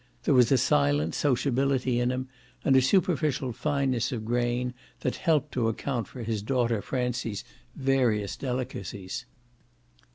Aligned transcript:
There 0.23 0.33
was 0.33 0.51
a 0.51 0.57
silent 0.57 1.13
sociability 1.13 1.99
in 1.99 2.09
him 2.09 2.27
and 2.65 2.75
a 2.75 2.81
superficial 2.81 3.53
fineness 3.53 4.11
of 4.11 4.25
grain 4.25 4.73
that 5.01 5.17
helped 5.17 5.51
to 5.51 5.67
account 5.67 6.07
for 6.07 6.23
his 6.23 6.41
daughter 6.41 6.81
Francie's 6.81 7.43
various 7.75 8.35
delicacies. 8.35 9.27